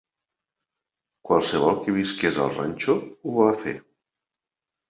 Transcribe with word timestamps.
Qualsevol 1.29 1.77
que 1.83 1.95
visqués 1.99 2.39
al 2.47 2.57
ranxo 2.57 2.97
ho 2.97 3.37
va 3.37 3.55
fer. 3.67 3.75